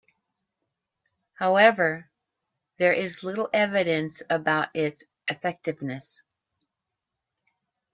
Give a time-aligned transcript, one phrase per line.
[1.35, 2.09] However,
[2.79, 6.23] there is little evidence about its effectiveness.